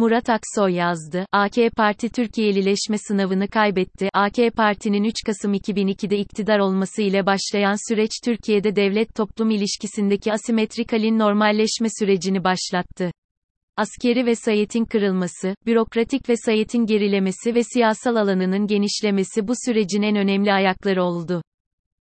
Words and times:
Murat 0.00 0.28
Aksoy 0.30 0.74
yazdı. 0.74 1.26
AK 1.32 1.52
Parti 1.76 2.08
Türkiye'lileşme 2.08 2.98
sınavını 2.98 3.48
kaybetti. 3.48 4.08
AK 4.14 4.36
Parti'nin 4.56 5.04
3 5.04 5.14
Kasım 5.26 5.54
2002'de 5.54 6.18
iktidar 6.18 6.58
olması 6.58 7.02
ile 7.02 7.26
başlayan 7.26 7.88
süreç 7.88 8.10
Türkiye'de 8.24 8.76
devlet-toplum 8.76 9.50
ilişkisindeki 9.50 10.32
asimetrik 10.32 10.92
halin 10.92 11.18
normalleşme 11.18 11.88
sürecini 11.98 12.44
başlattı. 12.44 13.12
Askeri 13.76 14.26
vesayetin 14.26 14.84
kırılması, 14.84 15.54
bürokratik 15.66 16.28
vesayetin 16.28 16.86
gerilemesi 16.86 17.54
ve 17.54 17.62
siyasal 17.74 18.16
alanının 18.16 18.66
genişlemesi 18.66 19.48
bu 19.48 19.52
sürecin 19.66 20.02
en 20.02 20.16
önemli 20.16 20.52
ayakları 20.52 21.02
oldu 21.02 21.42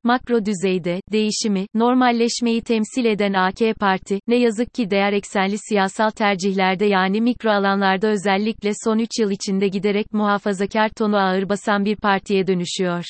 makro 0.06 0.44
düzeyde, 0.44 1.00
değişimi, 1.12 1.66
normalleşmeyi 1.74 2.62
temsil 2.62 3.04
eden 3.04 3.32
AK 3.32 3.78
Parti, 3.80 4.20
ne 4.28 4.36
yazık 4.36 4.74
ki 4.74 4.90
değer 4.90 5.12
eksenli 5.12 5.56
siyasal 5.68 6.10
tercihlerde 6.10 6.84
yani 6.84 7.20
mikro 7.20 7.50
alanlarda 7.50 8.08
özellikle 8.08 8.70
son 8.84 8.98
3 8.98 9.08
yıl 9.20 9.30
içinde 9.30 9.68
giderek 9.68 10.12
muhafazakar 10.12 10.88
tonu 10.88 11.16
ağır 11.16 11.48
basan 11.48 11.84
bir 11.84 11.96
partiye 11.96 12.46
dönüşüyor. 12.46 13.04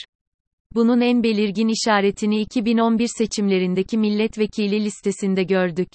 Bunun 0.74 1.00
en 1.00 1.22
belirgin 1.22 1.68
işaretini 1.68 2.40
2011 2.40 3.08
seçimlerindeki 3.18 3.98
milletvekili 3.98 4.84
listesinde 4.84 5.42
gördük. 5.42 5.88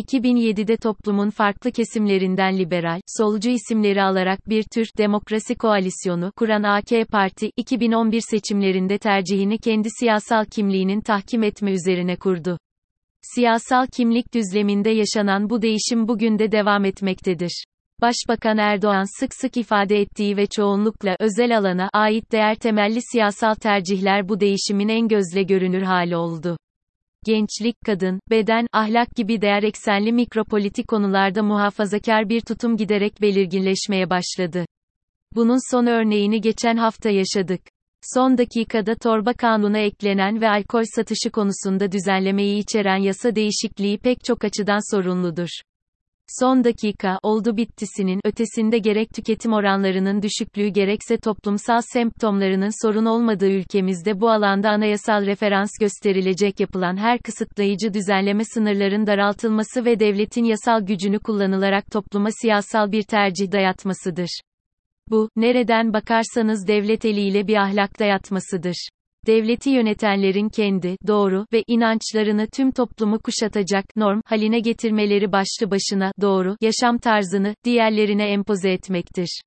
2007'de 0.00 0.76
toplumun 0.76 1.30
farklı 1.30 1.72
kesimlerinden 1.72 2.58
liberal, 2.58 3.00
solcu 3.06 3.50
isimleri 3.50 4.02
alarak 4.02 4.48
bir 4.48 4.64
tür 4.74 4.86
demokrasi 4.98 5.54
koalisyonu 5.54 6.32
kuran 6.36 6.62
AK 6.62 7.08
Parti, 7.10 7.50
2011 7.56 8.22
seçimlerinde 8.30 8.98
tercihini 8.98 9.58
kendi 9.58 9.88
siyasal 10.00 10.44
kimliğinin 10.44 11.00
tahkim 11.00 11.42
etme 11.42 11.72
üzerine 11.72 12.16
kurdu. 12.16 12.58
Siyasal 13.22 13.86
kimlik 13.86 14.34
düzleminde 14.34 14.90
yaşanan 14.90 15.50
bu 15.50 15.62
değişim 15.62 16.08
bugün 16.08 16.38
de 16.38 16.52
devam 16.52 16.84
etmektedir. 16.84 17.64
Başbakan 18.00 18.58
Erdoğan 18.58 19.20
sık 19.20 19.34
sık 19.34 19.56
ifade 19.56 20.00
ettiği 20.00 20.36
ve 20.36 20.46
çoğunlukla 20.46 21.16
özel 21.20 21.58
alana 21.58 21.90
ait 21.92 22.32
değer 22.32 22.54
temelli 22.54 23.00
siyasal 23.12 23.54
tercihler 23.54 24.28
bu 24.28 24.40
değişimin 24.40 24.88
en 24.88 25.08
gözle 25.08 25.42
görünür 25.42 25.82
hali 25.82 26.16
oldu 26.16 26.56
gençlik, 27.24 27.76
kadın, 27.86 28.20
beden, 28.30 28.66
ahlak 28.72 29.16
gibi 29.16 29.42
değer 29.42 29.62
eksenli 29.62 30.12
mikropolitik 30.12 30.88
konularda 30.88 31.42
muhafazakar 31.42 32.28
bir 32.28 32.40
tutum 32.40 32.76
giderek 32.76 33.20
belirginleşmeye 33.20 34.10
başladı. 34.10 34.64
Bunun 35.34 35.70
son 35.72 35.86
örneğini 35.86 36.40
geçen 36.40 36.76
hafta 36.76 37.10
yaşadık. 37.10 37.60
Son 38.14 38.38
dakikada 38.38 38.94
torba 38.94 39.32
kanuna 39.32 39.78
eklenen 39.78 40.40
ve 40.40 40.48
alkol 40.48 40.82
satışı 40.96 41.30
konusunda 41.30 41.92
düzenlemeyi 41.92 42.58
içeren 42.62 42.96
yasa 42.96 43.34
değişikliği 43.34 43.98
pek 43.98 44.24
çok 44.24 44.44
açıdan 44.44 44.96
sorunludur. 44.96 45.48
Son 46.38 46.64
dakika 46.64 47.18
oldu 47.22 47.56
bittisinin 47.56 48.20
ötesinde 48.24 48.78
gerek 48.78 49.10
tüketim 49.14 49.52
oranlarının 49.52 50.22
düşüklüğü 50.22 50.68
gerekse 50.68 51.16
toplumsal 51.16 51.80
semptomlarının 51.92 52.86
sorun 52.86 53.04
olmadığı 53.04 53.50
ülkemizde 53.50 54.20
bu 54.20 54.30
alanda 54.30 54.70
anayasal 54.70 55.26
referans 55.26 55.70
gösterilecek 55.80 56.60
yapılan 56.60 56.96
her 56.96 57.18
kısıtlayıcı 57.18 57.94
düzenleme 57.94 58.44
sınırların 58.44 59.06
daraltılması 59.06 59.84
ve 59.84 60.00
devletin 60.00 60.44
yasal 60.44 60.86
gücünü 60.86 61.18
kullanılarak 61.18 61.90
topluma 61.90 62.28
siyasal 62.42 62.92
bir 62.92 63.02
tercih 63.02 63.52
dayatmasıdır. 63.52 64.40
Bu, 65.10 65.28
nereden 65.36 65.92
bakarsanız 65.92 66.68
devlet 66.68 67.04
eliyle 67.04 67.46
bir 67.46 67.56
ahlak 67.56 67.98
dayatmasıdır 67.98 68.88
devleti 69.26 69.70
yönetenlerin 69.70 70.48
kendi, 70.48 70.96
doğru 71.06 71.46
ve 71.52 71.64
inançlarını 71.66 72.46
tüm 72.46 72.70
toplumu 72.70 73.18
kuşatacak, 73.18 73.84
norm, 73.96 74.20
haline 74.24 74.60
getirmeleri 74.60 75.32
başlı 75.32 75.70
başına, 75.70 76.12
doğru, 76.20 76.56
yaşam 76.60 76.98
tarzını, 76.98 77.54
diğerlerine 77.64 78.30
empoze 78.30 78.70
etmektir. 78.70 79.40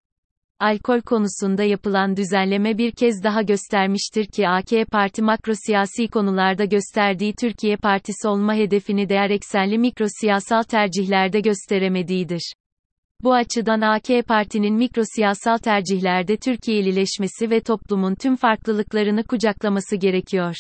Alkol 0.60 1.02
konusunda 1.02 1.64
yapılan 1.64 2.18
düzenleme 2.18 2.78
bir 2.78 2.92
kez 2.92 3.24
daha 3.24 3.42
göstermiştir 3.42 4.26
ki 4.26 4.48
AK 4.48 4.92
Parti 4.92 5.22
makro 5.22 5.54
siyasi 5.66 6.08
konularda 6.08 6.66
gösterdiği 6.66 7.34
Türkiye 7.40 7.78
Partisi 7.78 8.28
olma 8.28 8.56
hedefini 8.56 9.10
değer 9.10 9.30
eksenli 9.30 9.78
mikro 9.78 10.06
siyasal 10.22 10.64
tercihlerde 10.64 11.40
gösteremediğidir. 11.40 12.54
Bu 13.24 13.34
açıdan 13.34 13.82
AK 13.82 14.28
Parti'nin 14.28 14.76
mikrosiyasal 14.76 15.58
tercihlerde 15.58 16.38
Türkiye'lileşmesi 16.38 17.50
ve 17.50 17.60
toplumun 17.60 18.16
tüm 18.16 18.36
farklılıklarını 18.36 19.24
kucaklaması 19.24 19.96
gerekiyor. 19.96 20.56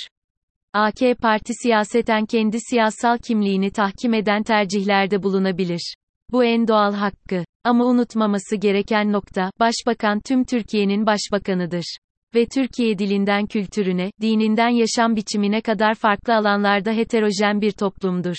AK 0.73 1.19
Parti 1.21 1.53
siyaseten 1.53 2.25
kendi 2.25 2.57
siyasal 2.69 3.17
kimliğini 3.17 3.71
tahkim 3.71 4.13
eden 4.13 4.43
tercihlerde 4.43 5.23
bulunabilir. 5.23 5.95
Bu 6.31 6.43
en 6.43 6.67
doğal 6.67 6.93
hakkı. 6.93 7.45
Ama 7.63 7.85
unutmaması 7.85 8.55
gereken 8.55 9.11
nokta, 9.11 9.51
Başbakan 9.59 10.19
tüm 10.27 10.43
Türkiye'nin 10.43 11.05
başbakanıdır. 11.05 11.97
Ve 12.35 12.45
Türkiye 12.45 12.97
dilinden 12.97 13.45
kültürüne, 13.45 14.11
dininden 14.21 14.69
yaşam 14.69 15.15
biçimine 15.15 15.61
kadar 15.61 15.95
farklı 15.95 16.35
alanlarda 16.35 16.91
heterojen 16.91 17.61
bir 17.61 17.71
toplumdur. 17.71 18.35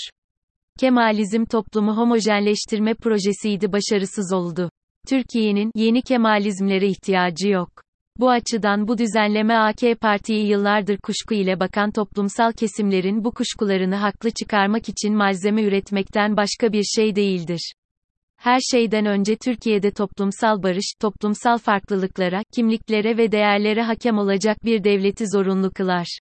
Kemalizm 0.81 1.45
toplumu 1.45 1.97
homojenleştirme 1.97 2.95
projesiydi 2.95 3.73
başarısız 3.73 4.33
oldu. 4.33 4.71
Türkiye'nin 5.09 5.71
yeni 5.75 6.03
kemalizmlere 6.03 6.89
ihtiyacı 6.89 7.49
yok. 7.49 7.71
Bu 8.19 8.31
açıdan 8.31 8.89
bu 8.89 8.99
düzenleme 8.99 9.55
AK 9.55 10.01
Parti'yi 10.01 10.47
yıllardır 10.47 10.99
kuşku 10.99 11.35
ile 11.35 11.61
bakan 11.61 11.91
toplumsal 11.91 12.53
kesimlerin 12.53 13.25
bu 13.25 13.31
kuşkularını 13.31 13.97
haklı 13.97 14.31
çıkarmak 14.31 14.89
için 14.89 15.15
malzeme 15.17 15.63
üretmekten 15.63 16.37
başka 16.37 16.73
bir 16.73 16.85
şey 16.85 17.17
değildir. 17.17 17.73
Her 18.37 18.61
şeyden 18.61 19.07
önce 19.07 19.37
Türkiye'de 19.37 19.91
toplumsal 19.91 20.63
barış, 20.63 20.95
toplumsal 21.01 21.59
farklılıklara, 21.59 22.43
kimliklere 22.55 23.17
ve 23.17 23.33
değerlere 23.33 23.83
hakem 23.83 24.19
olacak 24.19 24.65
bir 24.65 24.85
devleti 24.85 25.25
zorunlu 25.29 25.71
kılar. 25.71 26.19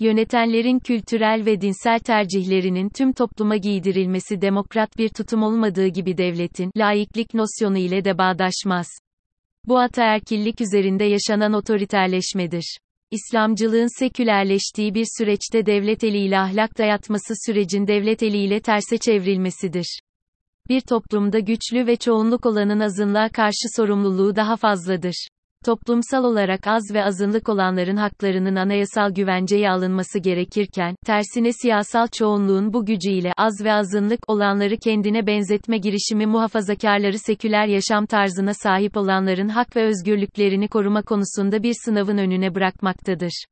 Yönetenlerin 0.00 0.78
kültürel 0.78 1.42
ve 1.46 1.60
dinsel 1.60 1.98
tercihlerinin 1.98 2.88
tüm 2.88 3.12
topluma 3.12 3.56
giydirilmesi 3.56 4.40
demokrat 4.40 4.98
bir 4.98 5.08
tutum 5.08 5.42
olmadığı 5.42 5.86
gibi 5.86 6.18
devletin 6.18 6.70
laiklik 6.76 7.34
nosyonu 7.34 7.78
ile 7.78 8.04
de 8.04 8.18
bağdaşmaz. 8.18 8.86
Bu 9.66 9.78
ataerkillik 9.78 10.60
üzerinde 10.60 11.04
yaşanan 11.04 11.52
otoriterleşmedir. 11.52 12.78
İslamcılığın 13.10 13.98
sekülerleştiği 13.98 14.94
bir 14.94 15.06
süreçte 15.18 15.66
devlet 15.66 16.04
eliyle 16.04 16.38
ahlak 16.38 16.78
dayatması 16.78 17.34
sürecin 17.46 17.86
devlet 17.86 18.22
eliyle 18.22 18.60
terse 18.60 18.98
çevrilmesidir. 18.98 20.00
Bir 20.68 20.80
toplumda 20.80 21.38
güçlü 21.38 21.86
ve 21.86 21.96
çoğunluk 21.96 22.46
olanın 22.46 22.80
azınlığa 22.80 23.28
karşı 23.28 23.66
sorumluluğu 23.76 24.36
daha 24.36 24.56
fazladır. 24.56 25.28
Toplumsal 25.64 26.24
olarak 26.24 26.66
az 26.66 26.82
ve 26.94 27.04
azınlık 27.04 27.48
olanların 27.48 27.96
haklarının 27.96 28.56
anayasal 28.56 29.10
güvenceye 29.10 29.70
alınması 29.70 30.18
gerekirken, 30.18 30.96
tersine 31.06 31.52
siyasal 31.52 32.06
çoğunluğun 32.06 32.72
bu 32.72 32.86
gücüyle 32.86 33.32
az 33.36 33.64
ve 33.64 33.72
azınlık 33.72 34.20
olanları 34.30 34.76
kendine 34.76 35.26
benzetme 35.26 35.78
girişimi 35.78 36.26
muhafazakarları 36.26 37.18
seküler 37.18 37.66
yaşam 37.66 38.06
tarzına 38.06 38.54
sahip 38.54 38.96
olanların 38.96 39.48
hak 39.48 39.76
ve 39.76 39.84
özgürlüklerini 39.84 40.68
koruma 40.68 41.02
konusunda 41.02 41.62
bir 41.62 41.74
sınavın 41.84 42.18
önüne 42.18 42.54
bırakmaktadır. 42.54 43.44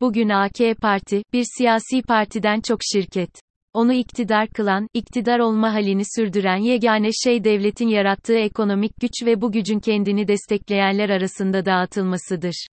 Bugün 0.00 0.28
AK 0.28 0.80
Parti, 0.80 1.22
bir 1.32 1.44
siyasi 1.58 2.02
partiden 2.02 2.60
çok 2.60 2.78
şirket 2.92 3.43
onu 3.74 3.92
iktidar 3.92 4.48
kılan, 4.48 4.88
iktidar 4.94 5.38
olma 5.38 5.74
halini 5.74 6.02
sürdüren 6.16 6.56
yegane 6.56 7.08
şey 7.24 7.44
devletin 7.44 7.88
yarattığı 7.88 8.36
ekonomik 8.36 8.92
güç 9.00 9.26
ve 9.26 9.40
bu 9.40 9.52
gücün 9.52 9.80
kendini 9.80 10.28
destekleyenler 10.28 11.08
arasında 11.08 11.64
dağıtılmasıdır. 11.64 12.66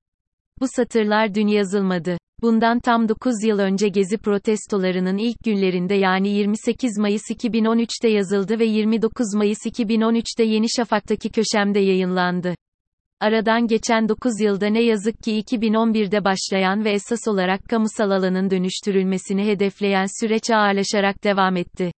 Bu 0.60 0.66
satırlar 0.76 1.34
dün 1.34 1.47
yazılmadı. 1.47 2.19
Bundan 2.42 2.81
tam 2.81 3.08
9 3.08 3.44
yıl 3.44 3.58
önce 3.58 3.88
Gezi 3.88 4.19
protestolarının 4.19 5.16
ilk 5.16 5.44
günlerinde 5.44 5.94
yani 5.94 6.28
28 6.28 6.98
Mayıs 6.98 7.31
2013'te 7.31 8.08
yazıldı 8.08 8.58
ve 8.58 8.64
29 8.64 9.34
Mayıs 9.34 9.66
2013'te 9.66 10.44
Yeni 10.44 10.66
Şafak'taki 10.76 11.31
köşemde 11.31 11.78
yayınlandı. 11.78 12.55
Aradan 13.20 13.67
geçen 13.67 14.09
9 14.09 14.41
yılda 14.41 14.67
ne 14.67 14.82
yazık 14.82 15.23
ki 15.23 15.41
2011'de 15.41 16.25
başlayan 16.25 16.85
ve 16.85 16.93
esas 16.93 17.29
olarak 17.29 17.65
kamusal 17.65 18.11
alanın 18.11 18.50
dönüştürülmesini 18.50 19.47
hedefleyen 19.47 20.06
süreç 20.20 20.50
ağırlaşarak 20.50 21.25
devam 21.25 21.56
etti. 21.56 21.93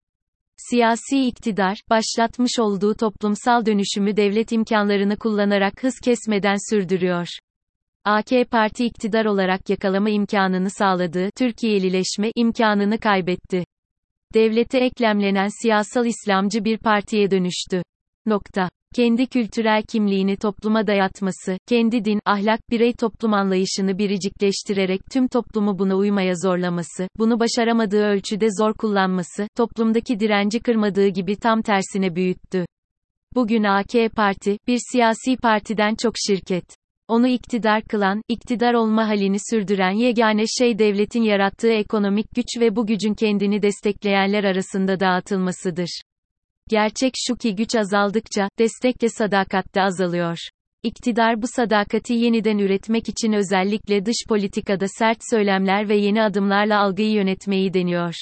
Siyasi 0.58 1.28
iktidar, 1.28 1.78
başlatmış 1.90 2.60
olduğu 2.60 2.96
toplumsal 2.96 3.66
dönüşümü 3.66 4.18
devlet 4.18 4.52
imkanlarını 4.52 5.18
kullanarak 5.18 5.84
hız 5.84 6.00
kesmeden 6.04 6.70
sürdürüyor. 6.70 7.28
AK 8.06 8.30
Parti 8.52 8.86
iktidar 8.86 9.26
olarak 9.26 9.70
yakalama 9.70 10.10
imkanını 10.10 10.70
sağladığı 10.70 11.30
Türkiye'lileşme 11.38 12.32
imkanını 12.36 13.00
kaybetti. 13.00 13.66
Devlete 14.34 14.78
eklemlenen 14.80 15.62
siyasal 15.62 16.06
İslamcı 16.06 16.66
bir 16.66 16.78
partiye 16.78 17.32
dönüştü. 17.32 17.84
Nokta 18.26 18.70
kendi 18.96 19.28
kültürel 19.28 19.84
kimliğini 19.84 20.38
topluma 20.38 20.88
dayatması, 20.88 21.58
kendi 21.68 22.06
din, 22.06 22.20
ahlak, 22.26 22.70
birey 22.72 22.94
toplum 22.94 23.34
anlayışını 23.34 23.98
biricikleştirerek 23.98 25.02
tüm 25.12 25.28
toplumu 25.28 25.80
buna 25.80 25.96
uymaya 25.96 26.34
zorlaması, 26.36 27.08
bunu 27.18 27.40
başaramadığı 27.40 28.04
ölçüde 28.04 28.48
zor 28.60 28.74
kullanması, 28.74 29.48
toplumdaki 29.58 30.20
direnci 30.20 30.60
kırmadığı 30.60 31.08
gibi 31.08 31.36
tam 31.36 31.62
tersine 31.62 32.16
büyüttü. 32.16 32.66
Bugün 33.36 33.64
AK 33.64 34.16
Parti, 34.16 34.58
bir 34.68 34.80
siyasi 34.92 35.38
partiden 35.38 35.96
çok 35.96 36.14
şirket. 36.28 36.66
Onu 37.08 37.28
iktidar 37.28 37.84
kılan, 37.84 38.22
iktidar 38.28 38.74
olma 38.74 39.08
halini 39.08 39.38
sürdüren 39.52 39.92
yegane 39.92 40.44
şey 40.60 40.80
devletin 40.80 41.22
yarattığı 41.22 41.72
ekonomik 41.72 42.36
güç 42.36 42.48
ve 42.60 42.76
bu 42.76 42.88
gücün 42.88 43.14
kendini 43.14 43.62
destekleyenler 43.62 44.44
arasında 44.44 45.00
dağıtılmasıdır. 45.00 46.02
Gerçek 46.70 47.14
şu 47.28 47.36
ki 47.36 47.56
güç 47.56 47.76
azaldıkça, 47.76 48.50
destek 48.60 49.02
de 49.02 49.10
sadakat 49.10 49.76
de 49.76 49.82
azalıyor. 49.82 50.38
İktidar 50.84 51.42
bu 51.42 51.46
sadakati 51.56 52.14
yeniden 52.14 52.58
üretmek 52.58 53.10
için 53.10 53.34
özellikle 53.34 54.06
dış 54.06 54.16
politikada 54.30 54.86
sert 54.88 55.18
söylemler 55.32 55.90
ve 55.90 55.96
yeni 55.96 56.24
adımlarla 56.24 56.80
algıyı 56.80 57.12
yönetmeyi 57.12 57.74
deniyor. 57.74 58.14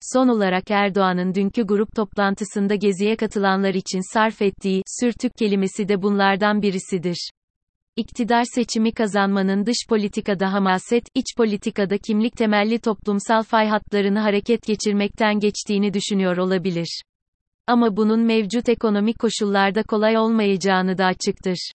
Son 0.00 0.28
olarak 0.28 0.70
Erdoğan'ın 0.70 1.34
dünkü 1.34 1.62
grup 1.62 1.96
toplantısında 1.96 2.74
geziye 2.74 3.16
katılanlar 3.16 3.74
için 3.74 4.12
sarf 4.12 4.42
ettiği 4.42 4.82
sürtük 5.00 5.32
kelimesi 5.38 5.88
de 5.88 6.02
bunlardan 6.02 6.62
birisidir. 6.62 7.30
İktidar 7.96 8.44
seçimi 8.54 8.92
kazanmanın 8.92 9.66
dış 9.66 9.78
politikada 9.88 10.52
hamaset, 10.52 11.04
iç 11.14 11.26
politikada 11.36 11.98
kimlik 11.98 12.36
temelli 12.36 12.78
toplumsal 12.78 13.42
fay 13.42 13.68
hatlarını 13.68 14.18
hareket 14.18 14.62
geçirmekten 14.66 15.40
geçtiğini 15.40 15.94
düşünüyor 15.94 16.36
olabilir. 16.36 17.02
Ama 17.68 17.96
bunun 17.96 18.20
mevcut 18.20 18.68
ekonomik 18.68 19.18
koşullarda 19.18 19.82
kolay 19.82 20.18
olmayacağını 20.18 20.98
da 20.98 21.04
açıktır. 21.04 21.72